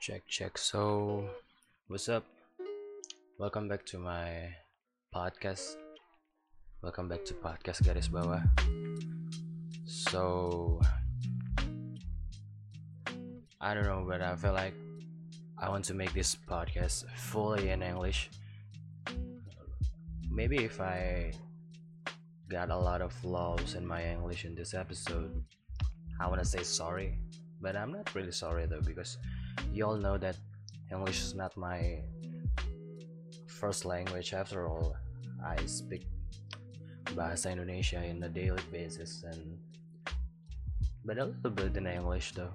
Check, 0.00 0.26
check. 0.28 0.58
So, 0.58 1.24
what's 1.88 2.08
up? 2.08 2.24
Welcome 3.38 3.66
back 3.66 3.84
to 3.86 3.98
my 3.98 4.54
podcast. 5.12 5.76
Welcome 6.82 7.08
back 7.08 7.24
to 7.24 7.34
podcast 7.34 7.82
garis 7.82 8.08
bawah. 8.12 8.44
Eh? 8.44 8.66
So, 9.86 10.80
I 13.60 13.72
don't 13.72 13.84
know, 13.84 14.04
but 14.06 14.20
I 14.20 14.36
feel 14.36 14.52
like 14.52 14.74
I 15.58 15.70
want 15.70 15.84
to 15.86 15.94
make 15.94 16.12
this 16.12 16.36
podcast 16.36 17.08
fully 17.16 17.70
in 17.70 17.82
English. 17.82 18.30
Maybe 20.30 20.62
if 20.62 20.78
I 20.78 21.32
got 22.48 22.70
a 22.70 22.76
lot 22.76 23.00
of 23.00 23.12
flaws 23.12 23.74
in 23.74 23.86
my 23.86 24.04
English 24.04 24.44
in 24.44 24.54
this 24.54 24.74
episode, 24.74 25.32
I 26.20 26.28
want 26.28 26.40
to 26.40 26.46
say 26.46 26.62
sorry, 26.62 27.18
but 27.60 27.74
I'm 27.74 27.92
not 27.92 28.14
really 28.14 28.32
sorry 28.32 28.66
though 28.66 28.84
because 28.84 29.16
you 29.72 29.84
all 29.84 29.96
know 29.96 30.18
that 30.18 30.36
English 30.90 31.20
is 31.22 31.34
not 31.34 31.56
my 31.56 32.00
first 33.46 33.84
language 33.84 34.32
after 34.32 34.68
all. 34.68 34.96
I 35.44 35.56
speak 35.66 36.06
bahasa 37.16 37.52
Indonesia 37.52 38.02
in 38.04 38.22
a 38.22 38.28
daily 38.28 38.62
basis 38.72 39.24
and 39.24 39.56
but 41.04 41.18
a 41.18 41.30
little 41.30 41.50
bit 41.50 41.76
in 41.76 41.86
English 41.86 42.32
though. 42.32 42.52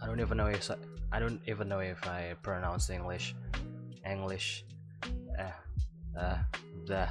I 0.00 0.06
don't 0.06 0.20
even 0.20 0.38
know 0.38 0.48
if 0.48 0.70
I, 0.70 0.76
I 1.12 1.18
don't 1.18 1.40
even 1.46 1.68
know 1.68 1.80
if 1.80 2.00
I 2.06 2.34
pronounce 2.42 2.90
English 2.90 3.34
English 4.06 4.64
uh, 5.38 5.56
uh, 6.18 6.38
the 6.86 7.08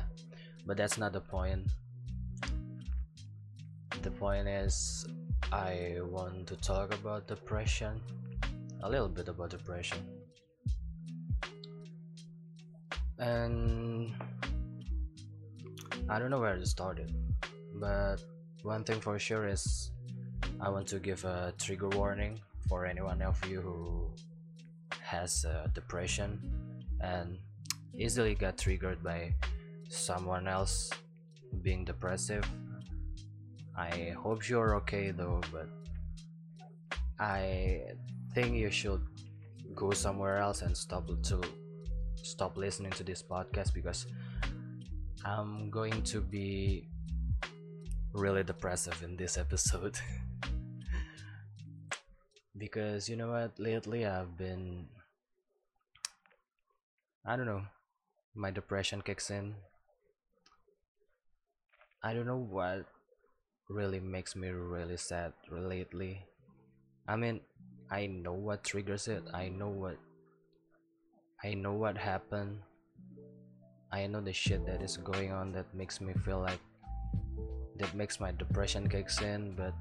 but 0.66 0.78
that's 0.78 0.98
not 0.98 1.14
the 1.14 1.22
point. 1.22 1.68
The 4.02 4.12
point 4.12 4.48
is 4.48 5.06
I 5.52 6.00
want 6.02 6.48
to 6.48 6.56
talk 6.56 6.94
about 6.94 7.28
depression 7.28 8.02
a 8.84 8.90
little 8.90 9.10
bit 9.10 9.28
about 9.28 9.50
depression. 9.50 10.00
And 13.20 14.14
I 16.10 16.20
don't 16.20 16.30
know 16.30 16.40
where 16.40 16.58
to 16.58 16.66
start 16.66 17.00
it 17.00 17.12
but 17.82 18.18
one 18.64 18.84
thing 18.84 19.00
for 19.02 19.18
sure 19.18 19.48
is 19.48 19.92
I 20.60 20.70
want 20.70 20.88
to 20.90 21.00
give 21.00 21.26
a 21.26 21.54
trigger 21.58 21.90
warning 21.90 22.40
for 22.70 22.86
anyone 22.86 23.22
of 23.22 23.44
you 23.50 23.60
who 23.62 24.12
has 25.02 25.46
uh, 25.46 25.68
depression 25.74 26.40
and 27.00 27.40
easily 27.98 28.36
got 28.36 28.58
triggered 28.58 29.04
by 29.04 29.34
someone 29.90 30.48
else 30.48 30.92
being 31.64 31.84
depressive. 31.84 32.46
I 33.76 34.14
hope 34.22 34.48
you're 34.48 34.76
okay 34.76 35.12
though 35.12 35.42
but 35.52 35.68
I 37.20 37.82
think 38.34 38.56
you 38.56 38.72
should 38.72 39.02
go 39.76 39.92
somewhere 39.92 40.38
else 40.38 40.62
and 40.62 40.76
stop 40.76 41.08
to 41.24 41.42
stop 42.16 42.58
listening 42.58 42.92
to 42.92 43.04
this 43.04 43.24
podcast 43.24 43.74
because 43.74 44.06
I'm 45.26 45.70
going 45.70 46.02
to 46.04 46.22
be 46.22 46.88
really 48.14 48.44
depressive 48.44 49.02
in 49.04 49.16
this 49.16 49.38
episode. 49.38 49.98
because 52.58 53.10
you 53.10 53.16
know 53.16 53.32
what, 53.32 53.60
lately 53.60 54.06
I've 54.06 54.38
been 54.38 54.88
I 57.26 57.36
don't 57.36 57.46
know, 57.46 57.64
my 58.34 58.50
depression 58.50 59.02
kicks 59.02 59.30
in. 59.30 59.56
I 62.04 62.14
don't 62.14 62.26
know 62.26 62.38
what 62.38 62.86
really 63.70 64.00
makes 64.00 64.36
me 64.36 64.50
really 64.50 64.98
sad 64.98 65.34
lately. 65.52 66.26
I 67.08 67.16
mean, 67.16 67.42
I 67.90 68.08
know 68.08 68.34
what 68.34 68.64
triggers 68.64 69.08
it. 69.08 69.24
I 69.34 69.50
know 69.50 69.70
what 69.70 69.98
I 71.44 71.56
know 71.56 71.74
what 71.74 71.98
happened. 71.98 72.60
I 73.92 74.08
know 74.08 74.22
the 74.22 74.32
shit 74.32 74.66
that 74.68 74.82
is 74.82 74.96
going 74.98 75.32
on 75.32 75.52
that 75.54 75.74
makes 75.74 76.00
me 76.00 76.14
feel 76.14 76.40
like 76.40 76.60
that 77.78 77.94
makes 77.96 78.20
my 78.20 78.32
depression 78.32 78.88
kicks 78.88 79.22
in, 79.22 79.56
but 79.56 79.74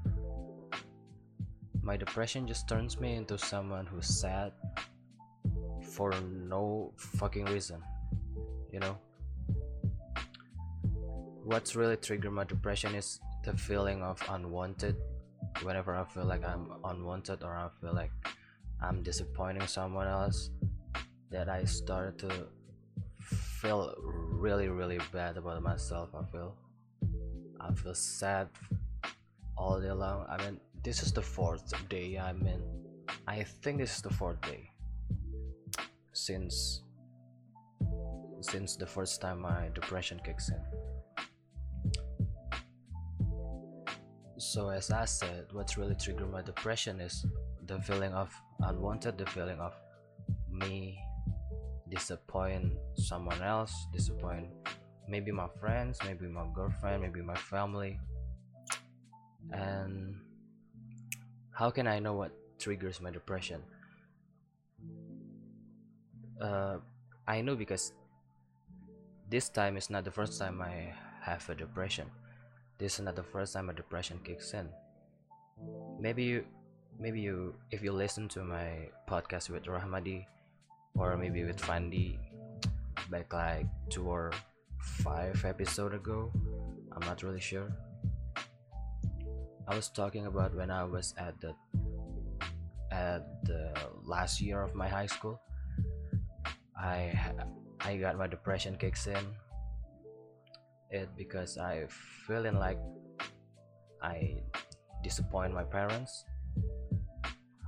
my 1.83 1.95
depression 1.95 2.47
just 2.47 2.67
turns 2.67 2.99
me 2.99 3.15
into 3.15 3.37
someone 3.37 3.85
who's 3.85 4.07
sad 4.07 4.51
for 5.83 6.11
no 6.21 6.91
fucking 6.97 7.45
reason. 7.45 7.81
You 8.73 8.79
know? 8.79 8.97
What's 11.43 11.75
really 11.75 11.97
triggered 11.97 12.33
my 12.33 12.43
depression 12.43 12.95
is 12.95 13.19
the 13.43 13.55
feeling 13.55 14.01
of 14.01 14.21
unwanted 14.29 14.95
whenever 15.63 15.95
I 15.95 16.03
feel 16.05 16.25
like 16.25 16.43
I'm 16.43 16.73
unwanted 16.83 17.43
or 17.43 17.55
I 17.55 17.69
feel 17.79 17.93
like 17.93 18.11
I'm 18.81 19.03
disappointing 19.03 19.67
someone 19.67 20.07
else, 20.07 20.49
that 21.29 21.49
I 21.49 21.63
started 21.63 22.17
to 22.19 22.47
feel 23.61 23.95
really, 23.99 24.69
really 24.69 24.99
bad 25.13 25.37
about 25.37 25.61
myself. 25.61 26.09
I 26.13 26.23
feel, 26.31 26.55
I 27.59 27.73
feel 27.73 27.95
sad 27.95 28.49
all 29.57 29.79
day 29.79 29.91
long. 29.91 30.25
I 30.29 30.43
mean, 30.43 30.59
this 30.83 31.03
is 31.03 31.11
the 31.11 31.21
fourth 31.21 31.71
day. 31.89 32.17
I 32.17 32.33
mean, 32.33 32.61
I 33.27 33.43
think 33.43 33.77
this 33.77 33.95
is 33.95 34.01
the 34.01 34.09
fourth 34.09 34.41
day 34.41 34.71
since 36.13 36.83
since 38.41 38.75
the 38.75 38.87
first 38.87 39.21
time 39.21 39.39
my 39.39 39.69
depression 39.75 40.19
kicks 40.25 40.49
in. 40.49 40.61
So, 44.51 44.67
as 44.67 44.91
I 44.91 45.05
said, 45.05 45.45
what's 45.53 45.77
really 45.77 45.95
triggered 45.95 46.29
my 46.29 46.41
depression 46.41 46.99
is 46.99 47.25
the 47.67 47.79
feeling 47.79 48.11
of 48.11 48.29
unwanted, 48.59 49.17
the 49.17 49.25
feeling 49.25 49.57
of 49.61 49.73
me 50.49 50.99
disappoint 51.87 52.73
someone 52.95 53.41
else, 53.41 53.71
disappoint 53.93 54.49
maybe 55.07 55.31
my 55.31 55.47
friends, 55.57 55.99
maybe 56.03 56.27
my 56.27 56.43
girlfriend, 56.53 57.01
maybe 57.01 57.21
my 57.21 57.35
family. 57.35 57.97
And 59.53 60.19
how 61.51 61.69
can 61.69 61.87
I 61.87 61.99
know 61.99 62.15
what 62.15 62.33
triggers 62.59 62.99
my 62.99 63.09
depression? 63.09 63.63
Uh, 66.41 66.79
I 67.25 67.39
know 67.39 67.55
because 67.55 67.93
this 69.29 69.47
time 69.47 69.77
is 69.77 69.89
not 69.89 70.03
the 70.03 70.11
first 70.11 70.37
time 70.37 70.61
I 70.61 70.91
have 71.21 71.49
a 71.49 71.55
depression 71.55 72.11
this 72.81 72.97
is 72.97 73.05
not 73.05 73.15
the 73.15 73.21
first 73.21 73.53
time 73.53 73.69
a 73.69 73.73
depression 73.73 74.19
kicks 74.23 74.57
in. 74.57 74.67
Maybe 76.01 76.23
you 76.23 76.43
maybe 76.97 77.21
you 77.21 77.53
if 77.69 77.83
you 77.85 77.93
listen 77.93 78.27
to 78.29 78.43
my 78.43 78.89
podcast 79.07 79.53
with 79.53 79.69
rahmadi 79.69 80.25
or 80.97 81.15
maybe 81.15 81.45
with 81.45 81.61
fandi 81.61 82.17
back 83.13 83.31
like 83.31 83.69
two 83.89 84.09
or 84.09 84.33
five 85.05 85.37
episode 85.45 85.93
ago 85.93 86.31
i'm 86.91 87.05
not 87.05 87.21
really 87.21 87.39
sure. 87.39 87.69
I 89.67 89.75
was 89.75 89.89
talking 89.89 90.25
about 90.25 90.55
when 90.55 90.71
i 90.71 90.83
was 90.83 91.13
at 91.17 91.39
the 91.39 91.53
at 92.91 93.45
the 93.45 93.71
last 94.03 94.41
year 94.41 94.61
of 94.61 94.73
my 94.73 94.89
high 94.89 95.05
school. 95.05 95.39
I 96.75 97.13
i 97.79 97.95
got 97.97 98.17
my 98.17 98.25
depression 98.25 98.75
kicks 98.75 99.05
in 99.05 99.21
it 100.91 101.09
because 101.17 101.57
I 101.57 101.87
feeling 102.27 102.59
like 102.59 102.77
I 104.03 104.43
disappoint 105.03 105.53
my 105.53 105.63
parents. 105.63 106.25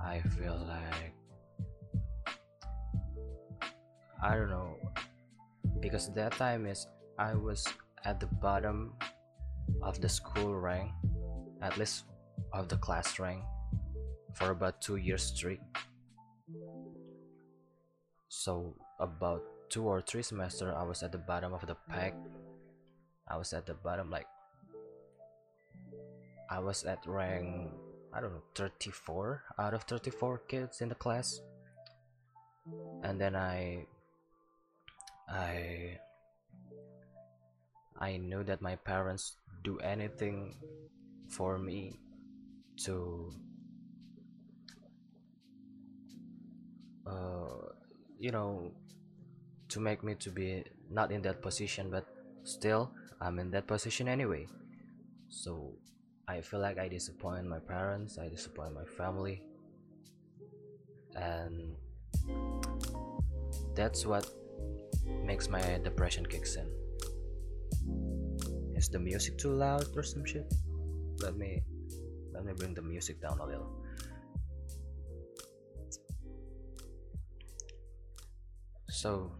I 0.00 0.20
feel 0.36 0.60
like 0.68 1.16
I 4.22 4.36
don't 4.36 4.50
know 4.50 4.76
because 5.80 6.12
that 6.12 6.32
time 6.32 6.66
is 6.66 6.86
I 7.18 7.34
was 7.34 7.64
at 8.04 8.20
the 8.20 8.26
bottom 8.26 8.92
of 9.82 10.00
the 10.00 10.08
school 10.08 10.54
rank, 10.54 10.90
at 11.62 11.76
least 11.78 12.04
of 12.52 12.68
the 12.68 12.76
class 12.76 13.18
rank, 13.18 13.42
for 14.34 14.50
about 14.50 14.80
two 14.80 14.96
years 14.96 15.22
straight. 15.22 15.60
So 18.28 18.76
about 19.00 19.42
two 19.70 19.84
or 19.84 20.02
three 20.02 20.22
semester 20.22 20.74
I 20.76 20.82
was 20.84 21.02
at 21.02 21.12
the 21.12 21.18
bottom 21.18 21.54
of 21.54 21.66
the 21.66 21.76
pack 21.88 22.14
I 23.28 23.36
was 23.36 23.52
at 23.52 23.66
the 23.66 23.74
bottom 23.74 24.10
like 24.10 24.26
I 26.50 26.58
was 26.58 26.84
at 26.84 26.98
rank 27.06 27.70
I 28.12 28.20
don't 28.20 28.32
know 28.32 28.42
34 28.54 29.42
out 29.58 29.74
of 29.74 29.82
34 29.84 30.38
kids 30.46 30.80
in 30.80 30.88
the 30.88 30.94
class. 30.94 31.40
And 33.02 33.20
then 33.20 33.34
I 33.34 33.86
I 35.28 35.98
I 37.98 38.16
knew 38.18 38.44
that 38.44 38.62
my 38.62 38.76
parents 38.76 39.36
do 39.64 39.78
anything 39.78 40.54
for 41.28 41.58
me 41.58 41.98
to 42.84 43.32
uh, 47.06 47.72
you 48.18 48.30
know 48.30 48.72
to 49.68 49.80
make 49.80 50.04
me 50.04 50.14
to 50.14 50.30
be 50.30 50.64
not 50.90 51.10
in 51.10 51.22
that 51.22 51.42
position 51.42 51.90
but 51.90 52.06
still 52.44 52.92
I'm 53.20 53.38
in 53.38 53.50
that 53.52 53.66
position 53.66 54.08
anyway. 54.08 54.46
So 55.28 55.72
I 56.28 56.40
feel 56.40 56.60
like 56.60 56.78
I 56.78 56.88
disappoint 56.88 57.46
my 57.46 57.58
parents, 57.58 58.18
I 58.18 58.28
disappoint 58.28 58.74
my 58.74 58.84
family. 58.84 59.42
and 61.16 61.76
that's 63.74 64.06
what 64.06 64.28
makes 65.22 65.48
my 65.48 65.60
depression 65.82 66.26
kicks 66.26 66.56
in 66.56 66.68
is 68.76 68.88
the 68.88 68.98
music 68.98 69.38
too 69.38 69.52
loud 69.52 69.86
or 69.96 70.02
some 70.02 70.24
shit 70.24 70.52
let 71.20 71.36
me 71.36 71.62
let 72.32 72.44
me 72.44 72.52
bring 72.52 72.74
the 72.74 72.82
music 72.82 73.20
down 73.20 73.38
a 73.38 73.46
little 73.46 73.70
so 78.88 79.30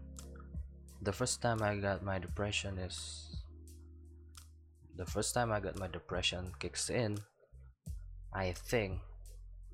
the 1.01 1.11
first 1.11 1.41
time 1.41 1.61
i 1.61 1.75
got 1.75 2.03
my 2.03 2.19
depression 2.19 2.77
is 2.77 3.34
the 4.95 5.05
first 5.05 5.33
time 5.33 5.51
i 5.51 5.59
got 5.59 5.77
my 5.77 5.87
depression 5.87 6.51
kicks 6.59 6.89
in 6.89 7.17
i 8.33 8.51
think 8.51 8.99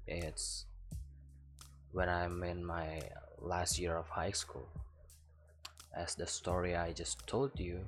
it's 0.07 0.65
when 1.91 2.09
i'm 2.09 2.43
in 2.43 2.65
my 2.65 3.01
last 3.41 3.79
year 3.79 3.97
of 3.97 4.07
high 4.07 4.31
school. 4.31 4.67
As 5.95 6.15
the 6.15 6.25
story 6.25 6.75
i 6.75 6.93
just 6.93 7.27
told 7.27 7.51
you 7.59 7.81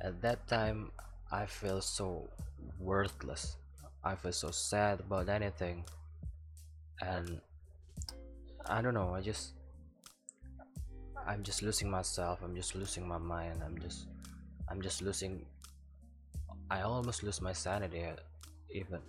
at 0.00 0.20
that 0.22 0.46
time 0.46 0.92
i 1.32 1.46
feel 1.46 1.80
so 1.80 2.28
worthless. 2.78 3.56
I 4.04 4.14
feel 4.14 4.32
so 4.32 4.50
sad 4.50 5.00
about 5.00 5.28
anything. 5.28 5.84
And 7.00 7.40
i 8.66 8.80
don't 8.80 8.94
know 8.94 9.12
i 9.14 9.20
just 9.20 9.54
i'm 11.26 11.42
just 11.42 11.62
losing 11.62 11.90
myself 11.90 12.38
i'm 12.44 12.54
just 12.54 12.76
losing 12.76 13.06
my 13.06 13.18
mind 13.18 13.60
i'm 13.64 13.76
just 13.78 14.06
i'm 14.72 14.80
just 14.80 15.02
losing 15.02 15.44
i 16.70 16.80
almost 16.80 17.22
lose 17.22 17.42
my 17.42 17.52
sanity 17.52 18.04
uh, 18.04 18.16
even. 18.72 19.00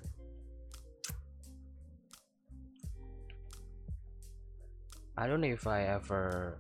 I 5.16 5.26
don't 5.26 5.40
know 5.40 5.48
if 5.48 5.66
i 5.66 5.84
ever 5.84 6.58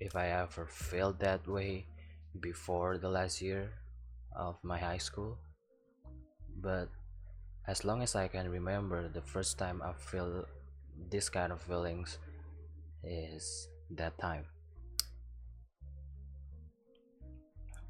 if 0.00 0.16
i 0.16 0.34
ever 0.34 0.66
felt 0.66 1.20
that 1.20 1.46
way 1.46 1.86
before 2.40 2.98
the 2.98 3.08
last 3.08 3.40
year 3.40 3.70
of 4.34 4.58
my 4.64 4.78
high 4.78 4.98
school 4.98 5.38
but 6.60 6.88
as 7.68 7.84
long 7.84 8.02
as 8.02 8.16
i 8.16 8.26
can 8.26 8.50
remember 8.50 9.08
the 9.08 9.22
first 9.22 9.58
time 9.58 9.80
i 9.84 9.92
feel 9.92 10.44
this 11.08 11.28
kind 11.28 11.52
of 11.52 11.60
feelings 11.60 12.18
is 13.04 13.68
that 13.90 14.18
time 14.18 14.44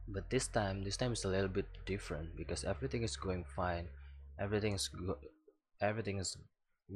but 0.08 0.28
this 0.30 0.48
time 0.48 0.82
this 0.82 0.96
time 0.96 1.12
is 1.12 1.24
a 1.24 1.28
little 1.28 1.48
bit 1.48 1.66
different 1.86 2.36
because 2.36 2.64
everything 2.64 3.02
is 3.02 3.16
going 3.16 3.44
fine 3.44 3.86
everything 4.38 4.74
is 4.74 4.88
go- 4.88 5.18
everything 5.80 6.18
is 6.18 6.36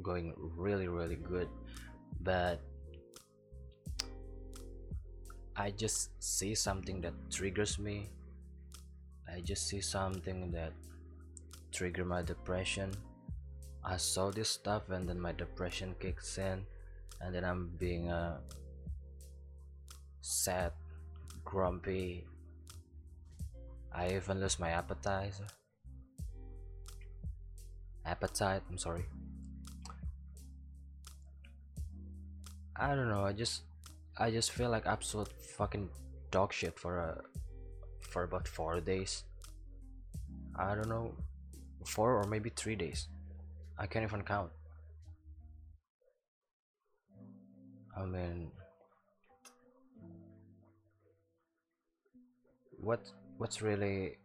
going 0.01 0.33
really 0.55 0.87
really 0.87 1.15
good 1.15 1.49
but 2.21 2.59
i 5.55 5.71
just 5.71 6.11
see 6.21 6.53
something 6.53 7.01
that 7.01 7.13
triggers 7.31 7.79
me 7.79 8.09
i 9.33 9.39
just 9.39 9.67
see 9.67 9.81
something 9.81 10.51
that 10.51 10.73
trigger 11.71 12.05
my 12.05 12.21
depression 12.21 12.91
i 13.83 13.97
saw 13.97 14.29
this 14.29 14.49
stuff 14.49 14.89
and 14.89 15.07
then 15.07 15.19
my 15.19 15.31
depression 15.31 15.95
kicks 15.99 16.37
in 16.37 16.65
and 17.21 17.33
then 17.33 17.43
i'm 17.43 17.71
being 17.79 18.09
a 18.09 18.39
sad, 20.27 20.73
grumpy. 21.45 22.25
I 23.97 24.13
even 24.13 24.39
lose 24.39 24.59
my 24.59 24.69
appetite. 24.69 25.33
Appetite, 28.05 28.61
I'm 28.69 28.77
sorry. 28.77 29.05
I 32.75 32.93
don't 32.95 33.09
know, 33.09 33.25
I 33.25 33.33
just 33.33 33.63
I 34.19 34.29
just 34.29 34.51
feel 34.51 34.69
like 34.69 34.85
absolute 34.85 35.33
fucking 35.57 35.89
dog 36.29 36.53
shit 36.53 36.77
for 36.77 36.99
a 36.99 37.23
for 38.01 38.23
about 38.23 38.47
4 38.47 38.81
days. 38.81 39.23
I 40.55 40.75
don't 40.75 40.89
know, 40.89 41.15
4 41.85 42.21
or 42.21 42.23
maybe 42.25 42.51
3 42.51 42.75
days. 42.75 43.07
I 43.79 43.87
can't 43.87 44.05
even 44.05 44.21
count. 44.21 44.51
I 47.97 48.05
mean, 48.05 48.51
what 52.79 53.01
what's 53.37 53.61
really 53.61 54.17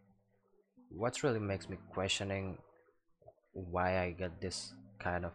what's 0.91 1.23
really 1.23 1.39
makes 1.39 1.69
me 1.69 1.77
questioning 1.93 2.59
why 3.53 4.01
I 4.01 4.11
get 4.13 4.41
this 4.41 4.75
kind 4.99 5.25
of 5.25 5.33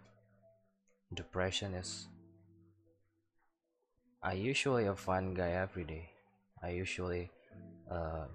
depression 1.13 1.73
is 1.73 2.07
I 4.23 4.33
usually 4.33 4.87
a 4.87 4.95
fun 4.95 5.35
guy 5.35 5.51
every 5.51 5.83
day. 5.83 6.09
I 6.63 6.69
usually 6.71 7.29
uh, 7.89 8.25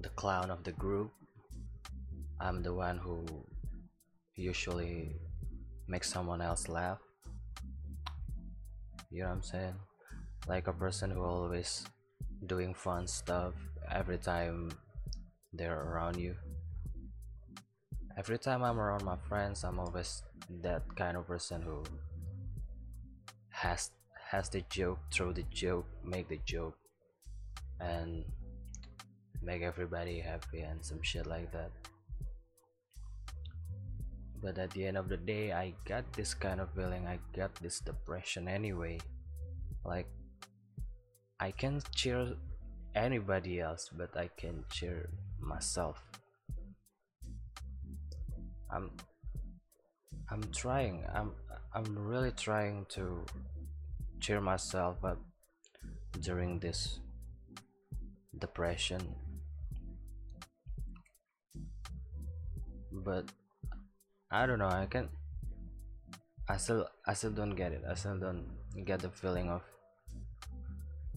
the 0.00 0.10
clown 0.10 0.50
of 0.50 0.62
the 0.62 0.72
group. 0.72 1.10
I'm 2.38 2.62
the 2.62 2.74
one 2.74 2.98
who 2.98 3.24
usually 4.34 5.16
makes 5.88 6.12
someone 6.12 6.42
else 6.42 6.68
laugh. 6.68 6.98
You 9.10 9.22
know 9.22 9.28
what 9.28 9.34
I'm 9.36 9.42
saying? 9.42 9.74
Like 10.46 10.68
a 10.68 10.72
person 10.72 11.10
who 11.10 11.24
always 11.24 11.86
doing 12.44 12.74
fun 12.74 13.06
stuff 13.06 13.54
every 13.90 14.18
time 14.18 14.70
they're 15.52 15.80
around 15.80 16.18
you. 16.18 16.34
Every 18.18 18.38
time 18.38 18.62
I'm 18.62 18.78
around 18.78 19.04
my 19.04 19.16
friends, 19.28 19.64
I'm 19.64 19.78
always 19.78 20.22
that 20.62 20.82
kind 20.96 21.16
of 21.16 21.26
person 21.26 21.62
who 21.62 21.84
has 23.50 23.90
has 24.30 24.48
the 24.48 24.62
joke, 24.68 24.98
throw 25.12 25.32
the 25.32 25.44
joke, 25.50 25.86
make 26.04 26.28
the 26.28 26.40
joke, 26.44 26.76
and 27.80 28.24
make 29.42 29.62
everybody 29.62 30.18
happy 30.18 30.60
and 30.60 30.84
some 30.84 31.00
shit 31.02 31.26
like 31.26 31.52
that. 31.52 31.70
But 34.42 34.58
at 34.58 34.70
the 34.70 34.86
end 34.86 34.96
of 34.96 35.08
the 35.08 35.16
day, 35.16 35.52
I 35.52 35.74
got 35.84 36.12
this 36.12 36.34
kind 36.34 36.60
of 36.60 36.72
feeling. 36.74 37.06
I 37.06 37.18
got 37.34 37.54
this 37.56 37.80
depression 37.80 38.48
anyway. 38.48 38.98
Like 39.84 40.08
I 41.38 41.50
can 41.50 41.82
cheer 41.94 42.34
anybody 42.94 43.60
else, 43.60 43.90
but 43.92 44.16
I 44.16 44.30
can 44.36 44.64
cheer 44.70 45.10
myself. 45.38 46.02
I'm 48.70 48.90
I'm 50.30 50.42
trying. 50.52 51.04
I'm 51.14 51.32
I'm 51.74 51.96
really 51.96 52.32
trying 52.32 52.86
to 52.96 53.24
cheer 54.18 54.40
myself 54.40 55.04
up 55.04 55.18
during 56.20 56.58
this 56.58 57.00
depression. 58.38 59.14
But 62.90 63.30
I 64.30 64.46
don't 64.46 64.58
know. 64.58 64.68
I 64.68 64.86
can 64.86 65.10
I 66.48 66.56
still 66.56 66.88
I 67.06 67.12
still 67.12 67.32
don't 67.32 67.54
get 67.54 67.72
it. 67.72 67.84
I 67.88 67.94
still 67.94 68.18
don't 68.18 68.48
get 68.84 69.00
the 69.00 69.10
feeling 69.10 69.50
of 69.50 69.62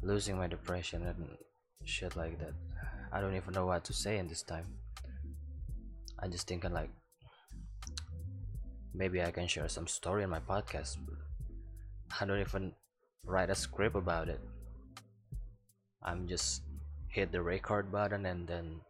losing 0.01 0.38
my 0.38 0.48
depression 0.48 1.03
and 1.06 1.38
shit 1.84 2.15
like 2.15 2.39
that. 2.39 2.53
I 3.12 3.22
don't 3.22 3.36
even 3.36 3.53
know 3.53 3.65
what 3.65 3.84
to 3.86 3.94
say 3.94 4.18
in 4.18 4.27
this 4.27 4.44
time. 4.44 4.65
I 6.20 6.27
just 6.27 6.48
thinking 6.48 6.74
like 6.74 6.89
maybe 8.94 9.22
I 9.22 9.32
can 9.32 9.48
share 9.48 9.68
some 9.68 9.88
story 9.88 10.24
in 10.24 10.29
my 10.29 10.39
podcast. 10.39 10.98
I 12.20 12.25
don't 12.25 12.39
even 12.39 12.74
write 13.25 13.50
a 13.50 13.56
script 13.56 13.96
about 13.96 14.29
it. 14.29 14.39
I'm 16.03 16.27
just 16.27 16.63
hit 17.08 17.32
the 17.32 17.41
record 17.41 17.91
button 17.91 18.25
and 18.25 18.48
then 18.48 18.82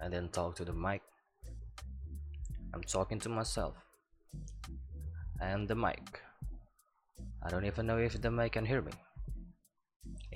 and 0.00 0.12
then 0.12 0.28
talk 0.28 0.56
to 0.56 0.64
the 0.64 0.72
mic. 0.72 1.02
I'm 2.74 2.82
talking 2.82 3.18
to 3.20 3.28
myself 3.28 3.74
and 5.40 5.66
the 5.66 5.74
mic. 5.74 6.20
I 7.42 7.48
don't 7.48 7.64
even 7.64 7.86
know 7.86 7.98
if 7.98 8.20
the 8.20 8.30
mic 8.30 8.52
can 8.52 8.66
hear 8.66 8.82
me 8.82 8.92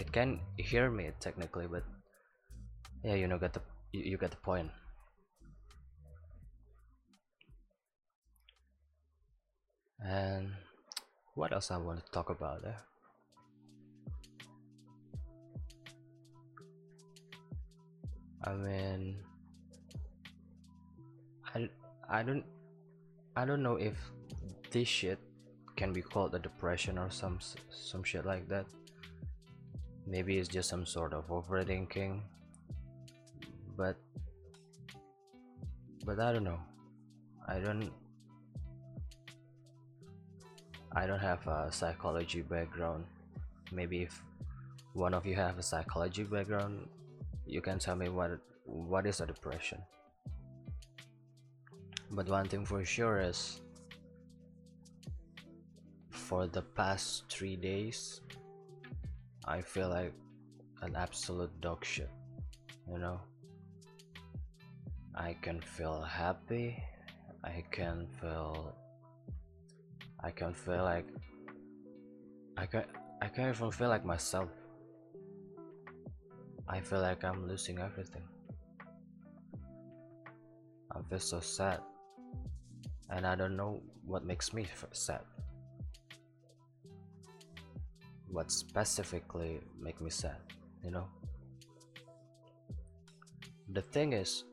it 0.01 0.11
can 0.11 0.41
hear 0.57 0.91
me 0.91 1.11
technically 1.21 1.67
but 1.67 1.85
yeah 3.05 3.15
you 3.15 3.29
know 3.29 3.39
get 3.39 3.53
the 3.53 3.61
you, 3.93 4.17
get 4.19 4.31
the 4.31 4.37
point. 4.37 4.71
And 10.03 10.53
what 11.35 11.53
else 11.53 11.71
I 11.71 11.77
want 11.77 12.05
to 12.05 12.11
talk 12.11 12.31
about 12.31 12.63
there 12.63 12.79
I 18.43 18.53
mean 18.55 19.17
I 21.55 21.69
I 22.09 22.23
don't 22.23 22.45
I 23.37 23.45
don't 23.45 23.63
know 23.63 23.77
if 23.77 23.97
this 24.71 24.89
shit 24.89 25.19
can 25.77 25.93
be 25.93 26.01
called 26.01 26.35
a 26.35 26.39
depression 26.39 26.97
or 26.97 27.11
some 27.11 27.39
some 27.71 28.03
shit 28.03 28.25
like 28.25 28.49
that 28.49 28.67
maybe 30.07 30.39
it's 30.39 30.49
just 30.49 30.69
some 30.69 30.85
sort 30.85 31.13
of 31.13 31.27
overthinking 31.29 32.21
but 33.77 33.97
but 36.05 36.19
i 36.19 36.33
don't 36.33 36.45
know 36.45 36.61
i 37.49 37.59
don't 37.59 37.91
I 40.93 41.07
don't 41.07 41.21
have 41.21 41.47
a 41.47 41.71
psychology 41.71 42.43
background. 42.43 43.05
Maybe 43.71 44.03
if 44.03 44.23
one 44.93 45.15
of 45.15 45.25
you 45.25 45.37
have 45.37 45.57
a 45.57 45.63
psychology 45.63 46.25
background, 46.25 46.89
you 47.47 47.61
can 47.61 47.79
tell 47.79 47.95
me 47.95 48.09
what 48.09 48.41
what 48.65 49.07
is 49.07 49.21
a 49.21 49.27
depression. 49.27 49.79
But 52.11 52.29
one 52.29 52.49
thing 52.49 52.67
for 52.67 52.85
sure 52.85 53.21
is 53.21 53.61
for 56.11 56.49
the 56.49 56.63
past 56.63 57.31
three 57.31 57.55
days, 57.55 58.21
I 59.45 59.61
feel 59.61 59.89
like 59.89 60.13
an 60.83 60.97
absolute 60.97 61.61
dog 61.61 61.85
shit. 61.85 62.11
You 62.91 62.99
know, 62.99 63.21
I 65.15 65.37
can 65.43 65.61
feel 65.61 66.01
happy, 66.03 66.83
I 67.45 67.65
can 67.71 68.07
feel 68.21 68.75
I 70.23 70.31
can 70.31 70.53
feel 70.53 70.85
like 70.85 71.07
I 72.57 72.67
can 72.67 72.85
I 73.23 73.29
can't 73.29 73.55
even 73.55 73.71
feel 73.71 73.89
like 73.89 74.05
myself. 74.05 74.51
I 76.69 76.81
feel 76.81 77.01
like 77.01 77.25
I'm 77.25 77.49
losing 77.49 77.79
everything. 77.79 78.23
I 80.93 81.03
feel 81.09 81.19
so 81.19 81.41
sad. 81.41 81.81
And 83.09 83.27
I 83.27 83.35
don't 83.35 83.57
know 83.57 83.83
what 84.05 84.25
makes 84.25 84.53
me 84.53 84.67
sad. 84.93 85.23
What 88.31 88.51
specifically 88.51 89.61
make 89.81 90.01
me 90.01 90.11
sad, 90.11 90.39
you 90.85 90.91
know? 90.91 91.09
The 93.73 93.83
thing 93.83 94.13
is, 94.13 94.45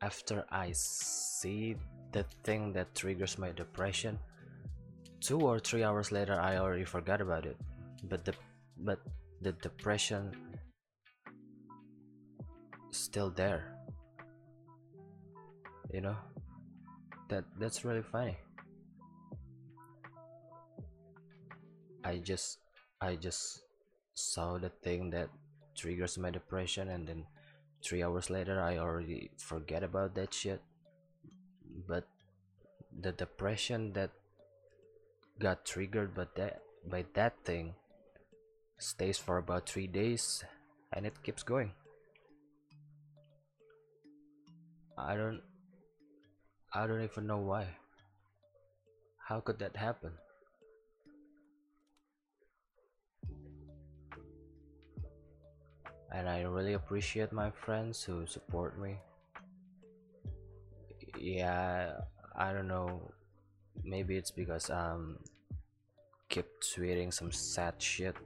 after 0.00 0.44
I 0.50 0.72
see 0.72 1.76
the 2.12 2.24
thing 2.44 2.72
that 2.72 2.94
triggers 2.94 3.38
my 3.38 3.52
depression, 3.52 4.18
two 5.20 5.40
or 5.40 5.58
three 5.58 5.82
hours 5.82 6.12
later 6.12 6.40
I 6.40 6.56
already 6.56 6.84
forgot 6.84 7.20
about 7.20 7.46
it. 7.46 7.56
But 8.04 8.24
the 8.24 8.34
but 8.78 9.00
the 9.40 9.52
depression 9.52 10.32
still 12.90 13.30
there. 13.30 13.76
You 15.92 16.00
know? 16.00 16.16
That 17.28 17.44
that's 17.58 17.84
really 17.84 18.02
funny. 18.02 18.36
I 22.04 22.18
just 22.18 22.58
I 23.00 23.16
just 23.16 23.62
saw 24.14 24.56
the 24.58 24.70
thing 24.70 25.10
that 25.10 25.28
triggers 25.74 26.16
my 26.16 26.30
depression 26.30 26.88
and 26.88 27.06
then 27.06 27.26
three 27.84 28.02
hours 28.02 28.30
later 28.30 28.60
I 28.60 28.78
already 28.78 29.30
forget 29.36 29.82
about 29.82 30.14
that 30.14 30.32
shit. 30.32 30.62
But 31.86 32.08
the 32.98 33.12
depression 33.12 33.92
that 33.92 34.10
got 35.38 35.66
triggered 35.66 36.14
by 36.14 36.26
that 36.36 36.62
by 36.88 37.04
that 37.12 37.36
thing 37.44 37.74
stays 38.78 39.18
for 39.18 39.36
about 39.36 39.68
three 39.68 39.86
days 39.86 40.42
and 40.92 41.04
it 41.04 41.22
keeps 41.22 41.42
going. 41.42 41.72
I 44.96 45.14
don't 45.14 45.42
i 46.72 46.86
don't 46.86 47.02
even 47.02 47.26
know 47.26 47.44
why. 47.44 47.66
How 49.28 49.40
could 49.40 49.58
that 49.58 49.76
happen 49.76 50.12
and 56.16 56.30
i 56.30 56.40
really 56.42 56.72
appreciate 56.72 57.30
my 57.30 57.50
friends 57.50 58.02
who 58.02 58.26
support 58.26 58.80
me. 58.80 58.96
Yeah 61.18 61.92
i 62.34 62.52
don't 62.52 62.68
know. 62.68 63.00
Maybe 63.84 64.16
it's 64.16 64.30
because 64.30 64.70
um 64.70 65.18
kept 66.28 66.52
tweeting 66.72 67.12
some 67.12 67.30
sad 67.30 67.74
shit 67.78 68.16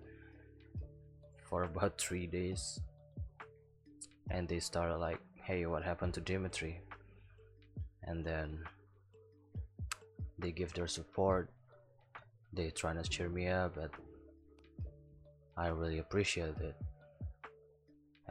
for 1.49 1.65
about 1.71 1.99
three 1.99 2.27
days. 2.27 2.81
And 4.31 4.47
they 4.49 4.61
started 4.61 4.99
like 4.99 5.21
hey 5.35 5.67
what 5.67 5.83
happened 5.83 6.15
to 6.15 6.21
Dimitri? 6.21 6.81
And 8.05 8.25
then 8.25 8.59
they 10.39 10.53
give 10.53 10.73
their 10.75 10.87
support. 10.89 11.51
They 12.53 12.71
trying 12.71 13.03
to 13.03 13.09
cheer 13.09 13.29
me 13.29 13.49
up 13.49 13.75
but 13.75 13.91
I 15.57 15.69
really 15.69 15.99
appreciate 15.99 16.57
it 16.69 16.77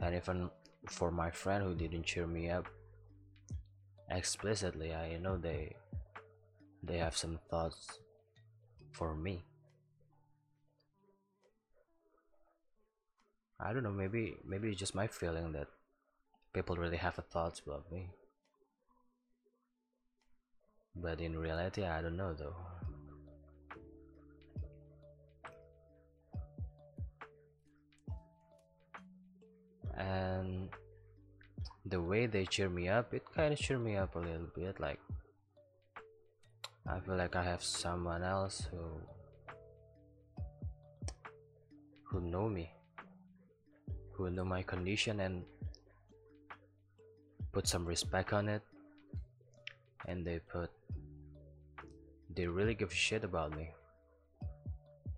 and 0.00 0.14
even 0.14 0.50
for 0.86 1.10
my 1.10 1.30
friend 1.30 1.62
who 1.62 1.74
didn't 1.74 2.04
cheer 2.04 2.26
me 2.26 2.48
up 2.50 2.66
explicitly 4.10 4.94
I 4.94 5.18
know 5.18 5.36
they 5.36 5.76
they 6.82 6.98
have 6.98 7.16
some 7.16 7.38
thoughts 7.50 7.86
for 8.92 9.14
me. 9.14 9.44
I 13.60 13.72
don't 13.74 13.82
know 13.82 13.92
maybe 13.92 14.36
maybe 14.44 14.70
it's 14.70 14.78
just 14.78 14.94
my 14.94 15.06
feeling 15.06 15.52
that 15.52 15.68
people 16.54 16.76
really 16.76 16.96
have 16.96 17.18
a 17.18 17.22
thoughts 17.22 17.60
about 17.64 17.92
me. 17.92 18.08
But 20.96 21.20
in 21.20 21.38
reality 21.38 21.84
I 21.84 22.00
don't 22.00 22.16
know 22.16 22.32
though 22.32 22.56
and 30.00 30.70
the 31.84 32.00
way 32.00 32.26
they 32.26 32.44
cheer 32.46 32.68
me 32.68 32.88
up 32.88 33.12
it 33.12 33.22
kind 33.34 33.52
of 33.52 33.58
cheer 33.58 33.78
me 33.78 33.96
up 33.96 34.16
a 34.16 34.18
little 34.18 34.50
bit 34.54 34.80
like 34.80 35.00
I 36.86 36.98
feel 37.00 37.16
like 37.16 37.36
I 37.36 37.44
have 37.44 37.62
someone 37.62 38.22
else 38.22 38.66
who 38.70 38.84
who 42.04 42.20
know 42.20 42.48
me 42.48 42.72
who 44.12 44.30
know 44.30 44.44
my 44.44 44.62
condition 44.62 45.20
and 45.20 45.44
put 47.52 47.66
some 47.66 47.84
respect 47.84 48.32
on 48.32 48.48
it 48.48 48.62
and 50.06 50.26
they 50.26 50.38
put 50.38 50.70
they 52.34 52.46
really 52.46 52.74
give 52.74 52.90
a 52.90 52.94
shit 52.94 53.24
about 53.24 53.56
me 53.56 53.70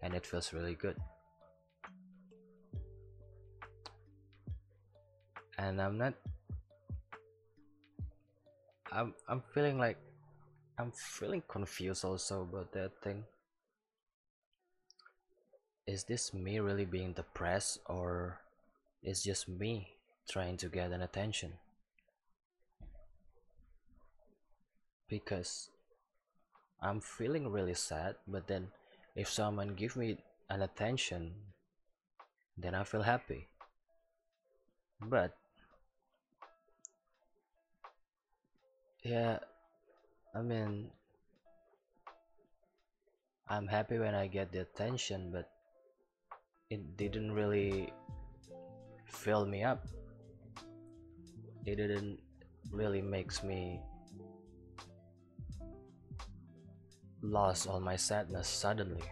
and 0.03 0.15
it 0.15 0.27
feels 0.27 0.53
really 0.53 0.75
good 0.75 0.97
and 5.59 5.81
I'm 5.81 5.99
not 5.99 6.15
I'm 8.91 9.15
I'm 9.29 9.43
feeling 9.55 9.79
like 9.79 9.99
I'm 10.79 10.93
feeling 10.93 11.43
confused 11.49 12.05
also 12.05 12.43
about 12.43 12.73
that 12.73 12.93
thing. 13.03 13.25
Is 15.87 16.05
this 16.05 16.33
me 16.33 16.61
really 16.61 16.85
being 16.85 17.13
depressed 17.13 17.79
or 17.87 18.41
is 19.03 19.23
just 19.23 19.49
me 19.49 19.97
trying 20.29 20.57
to 20.59 20.69
get 20.69 20.93
an 20.93 21.03
attention? 21.03 21.55
Because 25.09 25.71
I'm 26.81 27.01
feeling 27.01 27.49
really 27.49 27.75
sad, 27.75 28.17
but 28.27 28.47
then 28.47 28.69
if 29.15 29.29
someone 29.29 29.75
give 29.75 29.97
me 29.97 30.19
an 30.49 30.63
attention, 30.63 31.35
then 32.57 32.75
I 32.75 32.85
feel 32.85 33.03
happy. 33.03 33.49
But 35.01 35.37
yeah, 39.03 39.39
I 40.35 40.43
mean, 40.43 40.91
I'm 43.49 43.67
happy 43.67 43.99
when 43.99 44.15
I 44.15 44.27
get 44.29 44.53
the 44.53 44.61
attention, 44.61 45.31
but 45.33 45.51
it 46.71 46.97
didn't 46.97 47.33
really 47.33 47.93
fill 49.07 49.45
me 49.45 49.63
up. 49.63 49.85
It 51.67 51.77
didn't 51.77 52.19
really 52.71 53.03
makes 53.03 53.43
me 53.43 53.81
lost 57.21 57.69
all 57.69 57.81
my 57.81 57.97
sadness 57.97 58.49
suddenly. 58.49 59.05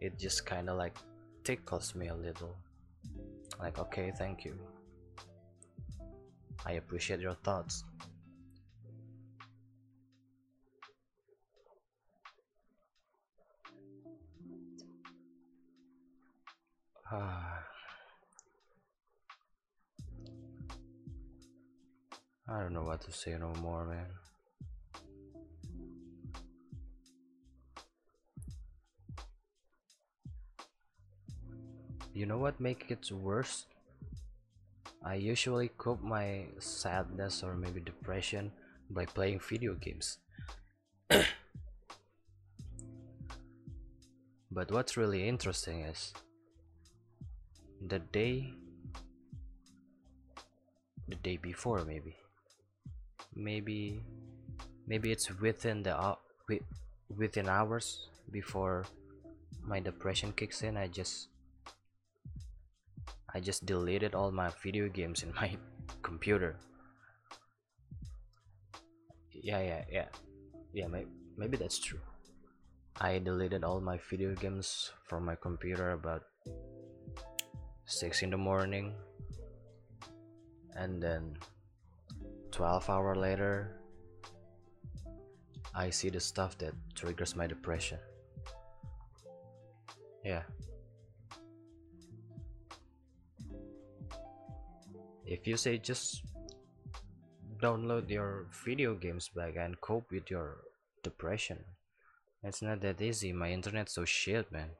It 0.00 0.18
just 0.18 0.46
kind 0.46 0.68
of 0.68 0.76
like 0.76 0.96
tickles 1.44 1.94
me 1.94 2.08
a 2.08 2.14
little. 2.14 2.56
Like, 3.58 3.78
okay, 3.78 4.12
thank 4.16 4.44
you. 4.44 4.58
I 6.64 6.72
appreciate 6.72 7.20
your 7.20 7.34
thoughts. 7.34 7.84
I 17.12 17.60
don't 22.48 22.72
know 22.72 22.84
what 22.84 23.02
to 23.02 23.12
say 23.12 23.36
no 23.38 23.52
more, 23.60 23.84
man. 23.84 24.06
You 32.14 32.26
know 32.26 32.38
what 32.38 32.60
makes 32.60 32.90
it 32.90 33.10
worse? 33.10 33.66
I 35.04 35.14
usually 35.14 35.68
cope 35.76 36.02
my 36.02 36.46
sadness 36.58 37.42
or 37.42 37.54
maybe 37.54 37.80
depression 37.80 38.52
by 38.90 39.06
playing 39.06 39.40
video 39.40 39.74
games. 39.74 40.18
But 44.54 44.70
what's 44.70 44.98
really 44.98 45.26
interesting 45.26 45.80
is 45.80 46.12
the 47.80 47.98
day 47.98 48.52
the 51.08 51.16
day 51.16 51.38
before 51.38 51.84
maybe 51.84 52.16
maybe 53.34 54.04
maybe 54.86 55.10
it's 55.10 55.32
within 55.40 55.82
the 55.82 56.16
within 57.16 57.48
hours 57.48 58.08
before 58.30 58.84
my 59.64 59.80
depression 59.80 60.32
kicks 60.32 60.62
in 60.62 60.76
I 60.76 60.86
just 60.88 61.31
I 63.34 63.40
just 63.40 63.64
deleted 63.64 64.14
all 64.14 64.30
my 64.30 64.50
video 64.62 64.88
games 64.88 65.22
in 65.22 65.32
my 65.34 65.56
computer. 66.02 66.56
Yeah 69.32 69.60
yeah 69.60 69.84
yeah. 69.90 70.08
Yeah 70.72 70.86
maybe, 70.86 71.08
maybe 71.36 71.56
that's 71.56 71.78
true. 71.78 72.00
I 73.00 73.18
deleted 73.18 73.64
all 73.64 73.80
my 73.80 73.98
video 74.10 74.34
games 74.34 74.92
from 75.08 75.24
my 75.24 75.34
computer 75.34 75.92
about 75.92 76.24
6 77.86 78.22
in 78.22 78.30
the 78.30 78.36
morning. 78.36 78.94
And 80.76 81.02
then 81.02 81.36
12 82.50 82.90
hour 82.90 83.16
later 83.16 83.80
I 85.74 85.88
see 85.88 86.10
the 86.10 86.20
stuff 86.20 86.58
that 86.58 86.74
triggers 86.94 87.34
my 87.34 87.46
depression. 87.46 87.98
Yeah 90.22 90.42
if 95.32 95.46
you 95.46 95.56
say 95.56 95.78
just 95.78 96.22
download 97.62 98.10
your 98.10 98.46
video 98.64 98.94
games 98.94 99.28
back 99.28 99.54
and 99.56 99.80
cope 99.80 100.10
with 100.10 100.30
your 100.30 100.58
depression 101.02 101.58
it's 102.44 102.60
not 102.60 102.80
that 102.80 103.00
easy. 103.00 103.32
My 103.32 103.50
internet's 103.52 103.94
so 103.94 104.04
shit 104.04 104.50
man. 104.50 104.70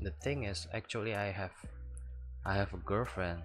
The 0.00 0.10
thing 0.10 0.44
is 0.44 0.66
actually 0.74 1.14
i 1.14 1.30
have 1.30 1.52
i 2.44 2.54
have 2.54 2.74
a 2.74 2.78
girlfriend 2.78 3.42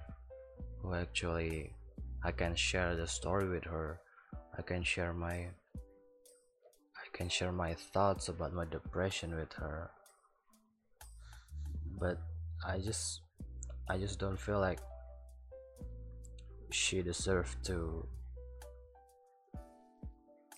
who 0.81 0.95
actually 0.95 1.76
i 2.24 2.31
can 2.31 2.55
share 2.55 2.95
the 2.95 3.07
story 3.07 3.47
with 3.47 3.63
her. 3.65 4.00
I 4.57 4.62
can 4.62 4.83
share 4.83 5.13
my 5.13 5.36
i 6.97 7.05
can 7.13 7.29
share 7.29 7.51
my 7.51 7.74
thoughts 7.74 8.27
about 8.27 8.53
my 8.53 8.65
depression 8.65 9.36
with 9.36 9.53
her. 9.53 9.91
But 12.00 12.17
i 12.65 12.79
just 12.79 13.21
i 13.89 13.97
just 13.97 14.19
don't 14.19 14.39
feel 14.39 14.59
like 14.59 14.79
she 16.71 17.01
deserved 17.01 17.63
to 17.65 18.05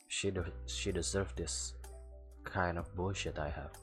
she 0.08 0.32
de- 0.32 0.54
she 0.66 0.92
deserved 0.92 1.38
this 1.38 1.74
kind 2.44 2.78
of 2.78 2.96
bullshit 2.96 3.38
i 3.38 3.50
have. 3.50 3.76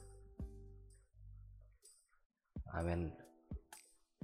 I 2.73 2.81
mean 2.81 3.11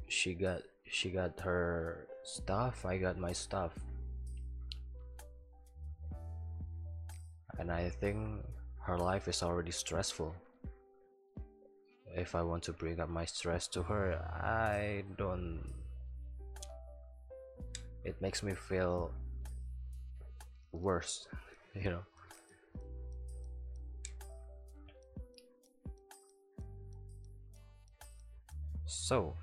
she 0.08 0.34
got 0.34 0.62
she 0.86 1.10
got 1.10 1.40
her 1.40 2.08
stuff 2.24 2.86
I 2.86 2.98
got 2.98 3.18
my 3.18 3.34
stuff. 3.34 3.74
And 7.60 7.72
I 7.72 7.90
think 7.90 8.44
her 8.82 8.98
life 8.98 9.28
is 9.28 9.44
already 9.44 9.72
stressful. 9.72 10.36
If 12.16 12.36
I 12.36 12.42
want 12.42 12.64
to 12.64 12.74
bring 12.74 13.00
up 13.00 13.10
my 13.10 13.26
stress 13.26 13.68
to 13.70 13.82
her 13.84 14.20
I 14.32 15.04
don't 15.18 15.74
it 18.04 18.22
makes 18.22 18.44
me 18.44 18.54
feel 18.54 19.12
worse 20.72 21.28
you 21.76 21.90
know? 21.90 22.04
So, 28.86 29.36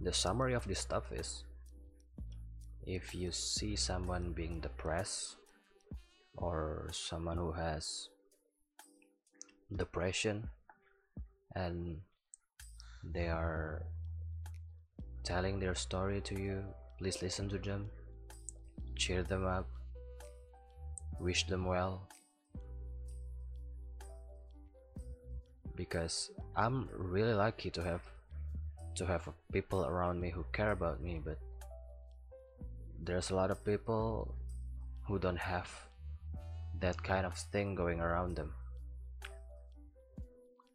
the 0.00 0.12
summary 0.12 0.54
of 0.54 0.66
this 0.66 0.78
stuff 0.78 1.12
is 1.12 1.44
if 2.86 3.14
you 3.14 3.30
see 3.30 3.76
someone 3.76 4.32
being 4.32 4.60
depressed 4.60 5.36
or 6.36 6.88
someone 6.92 7.36
who 7.36 7.52
has 7.52 8.08
depression 9.76 10.48
and 11.54 12.00
they 13.04 13.28
are 13.28 13.82
telling 15.22 15.60
their 15.60 15.74
story 15.74 16.20
to 16.22 16.40
you, 16.40 16.64
please 16.98 17.20
listen 17.20 17.48
to 17.48 17.58
them, 17.58 17.90
cheer 18.96 19.22
them 19.22 19.46
up, 19.46 19.68
wish 21.20 21.46
them 21.46 21.66
well. 21.66 22.08
Because 25.76 26.30
I'm 26.56 26.88
really 26.92 27.34
lucky 27.34 27.70
to 27.70 27.82
have 27.82 28.02
to 28.94 29.06
have 29.06 29.28
people 29.52 29.84
around 29.84 30.20
me 30.20 30.30
who 30.30 30.44
care 30.52 30.72
about 30.72 31.00
me 31.00 31.20
but 31.24 31.38
there's 33.02 33.30
a 33.30 33.34
lot 33.34 33.50
of 33.50 33.64
people 33.64 34.34
who 35.06 35.18
don't 35.18 35.38
have 35.38 35.70
that 36.80 37.02
kind 37.02 37.26
of 37.26 37.34
thing 37.34 37.74
going 37.74 38.00
around 38.00 38.36
them. 38.36 38.52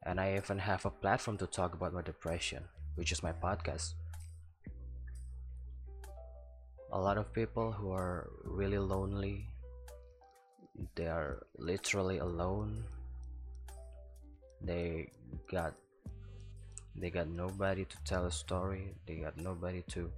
And 0.04 0.20
I 0.20 0.36
even 0.36 0.60
have 0.60 0.86
a 0.86 0.90
platform 0.90 1.38
to 1.38 1.48
talk 1.48 1.74
about 1.74 1.94
my 1.94 2.02
depression 2.02 2.64
which 2.96 3.12
is 3.12 3.22
my 3.24 3.32
podcast. 3.32 3.94
A 6.92 7.00
lot 7.00 7.18
of 7.18 7.34
people 7.34 7.72
who 7.72 7.92
are 7.92 8.30
really 8.44 8.78
lonely 8.78 9.48
they 10.96 11.08
are 11.08 11.46
literally 11.58 12.18
alone. 12.18 12.84
They 14.62 15.12
got 15.50 15.74
they 16.98 17.10
got 17.10 17.28
nobody 17.28 17.84
to 17.84 17.98
tell 18.06 18.26
a 18.26 18.32
story. 18.32 18.94
They 19.06 19.16
got 19.16 19.38
nobody 19.38 19.84
to 19.90 20.12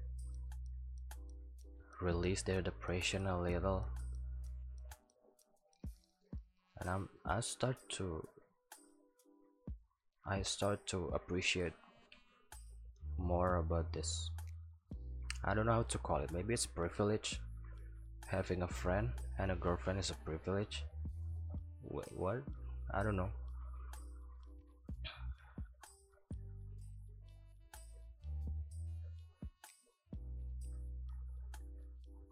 release 2.00 2.44
their 2.44 2.62
depression 2.62 3.26
a 3.26 3.42
little. 3.42 3.86
And 6.80 6.90
I'm 6.90 7.10
I 7.26 7.40
start 7.40 7.78
to 7.98 8.28
I 10.24 10.44
start 10.44 10.86
to 10.88 11.08
appreciate 11.16 11.74
more 13.18 13.56
about 13.56 13.92
this. 13.92 14.30
I 15.44 15.56
don't 15.56 15.66
know 15.66 15.82
how 15.82 15.84
to 15.84 15.98
call 15.98 16.18
it. 16.18 16.32
Maybe 16.32 16.54
it's 16.54 16.68
privilege. 16.68 17.40
Having 18.28 18.62
a 18.62 18.68
friend 18.68 19.10
and 19.40 19.52
a 19.52 19.56
girlfriend 19.56 20.00
is 20.00 20.12
a 20.12 20.16
privilege. 20.26 20.84
What? 21.82 22.44
I 22.94 23.02
don't 23.02 23.16
know 23.16 23.32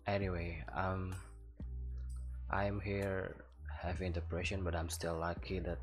anyway 0.08 0.64
um 0.76 1.16
i'm 2.52 2.80
here 2.80 3.36
having 3.82 4.12
depression 4.12 4.64
but 4.64 4.76
i'm 4.76 4.90
still 4.90 5.18
lucky 5.18 5.60
that 5.60 5.80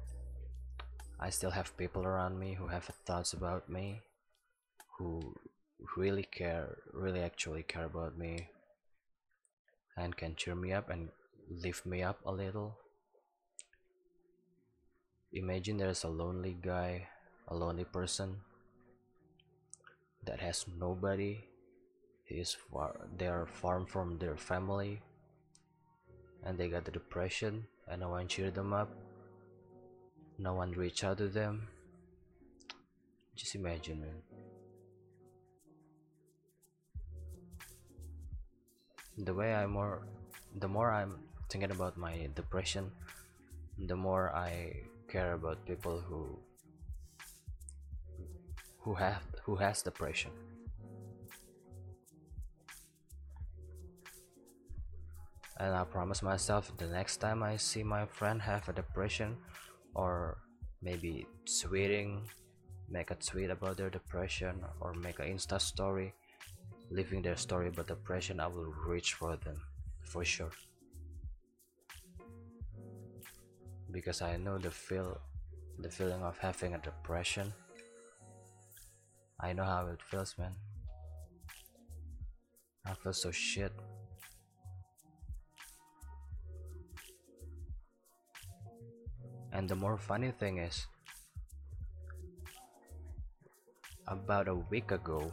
i 1.20 1.28
still 1.30 1.50
have 1.50 1.76
people 1.76 2.04
around 2.04 2.38
me 2.38 2.54
who 2.54 2.66
have 2.66 2.84
thoughts 3.06 3.32
about 3.32 3.68
me 3.68 4.00
who 4.98 5.34
really 5.96 6.22
care 6.22 6.78
really 6.92 7.20
actually 7.20 7.62
care 7.62 7.84
about 7.84 8.16
me 8.16 8.48
and 9.96 10.16
can 10.16 10.34
cheer 10.34 10.54
me 10.54 10.72
up 10.72 10.88
and 10.90 11.08
lift 11.48 11.84
me 11.84 12.02
up 12.02 12.18
a 12.24 12.32
little. 12.32 12.76
Imagine 15.32 15.76
there's 15.78 16.04
a 16.04 16.08
lonely 16.08 16.56
guy 16.60 17.08
a 17.48 17.54
lonely 17.54 17.84
person 17.84 18.40
that 20.24 20.40
has 20.40 20.64
nobody 20.78 21.44
is 22.40 22.56
far 22.70 22.96
they 23.16 23.26
are 23.26 23.46
far 23.46 23.84
from 23.86 24.18
their 24.18 24.36
family 24.36 25.00
and 26.44 26.58
they 26.58 26.68
got 26.68 26.84
the 26.84 26.90
depression 26.90 27.64
and 27.88 28.00
no 28.00 28.08
one 28.08 28.26
cheered 28.26 28.54
them 28.54 28.72
up 28.72 28.90
no 30.38 30.54
one 30.54 30.72
reached 30.72 31.04
out 31.04 31.18
to 31.18 31.28
them. 31.28 31.68
Just 33.36 33.54
imagine 33.54 34.00
man. 34.00 34.18
The 39.18 39.34
way 39.34 39.54
i 39.54 39.66
more 39.66 40.02
the 40.56 40.68
more 40.68 40.90
i'm 40.90 41.20
thinking 41.48 41.70
about 41.70 41.96
my 41.96 42.28
depression 42.34 42.90
the 43.86 43.94
more 43.94 44.34
i 44.34 44.82
care 45.06 45.34
about 45.34 45.64
people 45.66 46.00
who 46.00 46.38
who 48.80 48.94
have 48.94 49.22
who 49.44 49.54
has 49.56 49.82
depression 49.82 50.32
and 55.62 55.76
I 55.76 55.84
promise 55.84 56.22
myself 56.22 56.76
the 56.76 56.88
next 56.88 57.18
time 57.18 57.42
I 57.44 57.56
see 57.56 57.84
my 57.84 58.04
friend 58.04 58.42
have 58.42 58.68
a 58.68 58.72
depression 58.72 59.36
or 59.94 60.38
maybe 60.82 61.28
tweeting 61.46 62.22
make 62.90 63.12
a 63.12 63.14
tweet 63.14 63.48
about 63.48 63.76
their 63.76 63.88
depression 63.88 64.64
or 64.80 64.92
make 64.94 65.20
an 65.20 65.26
insta 65.26 65.60
story 65.60 66.12
leaving 66.90 67.22
their 67.22 67.36
story 67.36 67.68
about 67.68 67.86
depression 67.86 68.40
i 68.40 68.46
will 68.46 68.74
reach 68.86 69.14
for 69.14 69.36
them 69.36 69.56
for 70.00 70.24
sure. 70.24 70.50
Because 73.92 74.20
i 74.20 74.36
know 74.36 74.58
the 74.58 74.70
feel 74.70 75.20
the 75.78 75.90
feeling 75.90 76.22
of 76.22 76.38
having 76.38 76.74
a 76.74 76.78
depression. 76.78 77.52
I 79.40 79.52
know 79.52 79.64
how 79.64 79.86
it 79.86 80.02
feels 80.02 80.34
man. 80.38 80.54
I 82.84 82.94
feel 82.94 83.12
so 83.12 83.30
shit 83.30 83.72
and 89.52 89.68
the 89.68 89.76
more 89.76 89.96
funny 89.96 90.30
thing 90.30 90.58
is 90.58 90.86
about 94.08 94.48
a 94.48 94.54
week 94.54 94.90
ago 94.90 95.32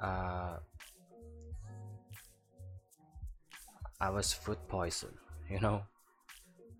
uh, 0.00 0.56
I 4.00 4.10
was 4.10 4.32
food 4.32 4.58
poisoned 4.68 5.16
you 5.50 5.58
know? 5.58 5.82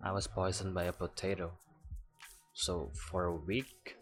I 0.03 0.13
was 0.13 0.27
poisoned 0.27 0.75
by 0.75 0.85
a 0.85 0.93
potato. 0.93 1.51
So 2.55 2.91
for 2.95 3.25
a 3.25 3.35
week 3.35 3.97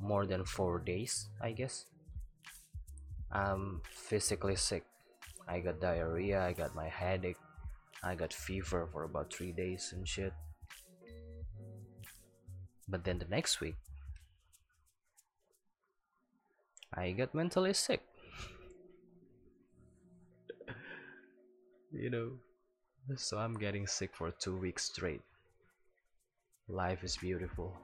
more 0.00 0.26
than 0.26 0.44
four 0.44 0.80
days 0.80 1.28
I 1.40 1.52
guess 1.52 1.86
I'm 3.30 3.80
physically 3.88 4.56
sick. 4.56 4.84
I 5.48 5.60
got 5.60 5.80
diarrhea 5.80 6.42
I 6.42 6.52
got 6.52 6.74
my 6.74 6.88
headache 6.88 7.38
I 8.02 8.14
got 8.14 8.32
fever 8.32 8.88
for 8.92 9.04
about 9.04 9.32
three 9.32 9.52
days 9.52 9.92
and 9.94 10.06
shit 10.06 10.32
but 12.88 13.04
then 13.04 13.18
the 13.18 13.26
next 13.26 13.60
week, 13.60 13.74
I 16.94 17.10
got 17.12 17.34
mentally 17.34 17.74
sick. 17.74 18.02
you 21.92 22.10
know, 22.10 22.30
so 23.16 23.38
I'm 23.38 23.54
getting 23.54 23.86
sick 23.86 24.14
for 24.14 24.30
two 24.30 24.56
weeks 24.56 24.84
straight. 24.84 25.22
Life 26.68 27.02
is 27.02 27.16
beautiful. 27.16 27.76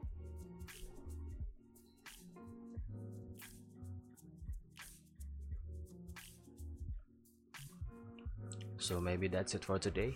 So 8.83 9.01
maybe 9.01 9.29
that's 9.29 9.55
it 9.55 9.65
for 9.65 9.79
today. 9.79 10.13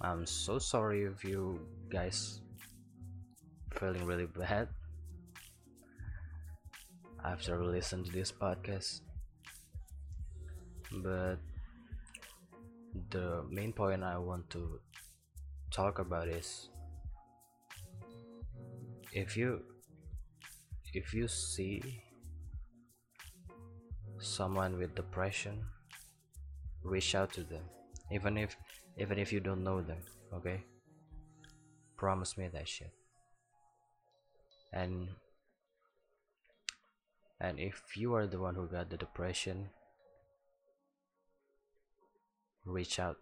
I'm 0.00 0.24
so 0.24 0.58
sorry 0.58 1.02
if 1.04 1.22
you 1.22 1.60
guys 1.90 2.40
feeling 3.78 4.06
really 4.06 4.24
bad 4.24 4.68
after 7.22 7.62
listening 7.62 8.06
to 8.06 8.12
this 8.12 8.32
podcast 8.32 9.00
but 11.02 11.36
the 13.10 13.44
main 13.50 13.72
point 13.72 14.02
i 14.02 14.16
want 14.16 14.48
to 14.48 14.78
talk 15.70 15.98
about 15.98 16.28
is 16.28 16.68
if 19.12 19.36
you 19.36 19.60
if 20.92 21.12
you 21.12 21.26
see 21.26 21.82
someone 24.20 24.78
with 24.78 24.94
depression 24.94 25.64
reach 26.84 27.14
out 27.14 27.32
to 27.32 27.42
them 27.42 27.64
even 28.12 28.36
if 28.36 28.56
even 28.96 29.18
if 29.18 29.32
you 29.32 29.40
don't 29.40 29.64
know 29.64 29.80
them 29.80 29.98
okay? 30.32 30.62
Promise 31.96 32.36
me 32.36 32.48
that 32.52 32.68
shit. 32.68 32.92
And 34.72 35.08
and 37.40 37.58
if 37.58 37.96
you 37.96 38.14
are 38.14 38.26
the 38.26 38.38
one 38.38 38.54
who 38.54 38.66
got 38.66 38.90
the 38.90 38.96
depression 38.96 39.70
reach 42.64 42.98
out. 42.98 43.16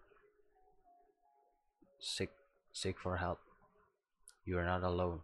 Seek 2.00 2.30
seek 2.72 2.98
for 2.98 3.16
help. 3.16 3.38
You 4.44 4.58
are 4.58 4.64
not 4.64 4.82
alone 4.82 5.20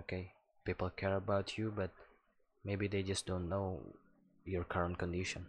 okay? 0.00 0.32
People 0.64 0.90
care 0.90 1.16
about 1.16 1.56
you 1.56 1.72
but 1.74 1.90
maybe 2.64 2.88
they 2.88 3.02
just 3.02 3.26
don't 3.26 3.48
know 3.48 3.80
your 4.44 4.64
current 4.64 4.98
condition 4.98 5.46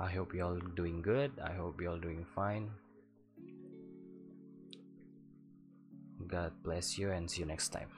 I 0.00 0.08
hope 0.10 0.34
you 0.34 0.42
all 0.42 0.58
doing 0.74 1.02
good 1.02 1.32
I 1.44 1.52
hope 1.52 1.80
you 1.80 1.90
all 1.90 1.98
doing 1.98 2.24
fine 2.34 2.70
God 6.30 6.52
bless 6.62 6.96
you 6.98 7.10
and 7.10 7.30
see 7.30 7.40
you 7.40 7.46
next 7.46 7.70
time. 7.70 7.90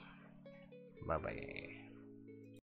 Bye 1.05 1.17
bye. 1.17 1.72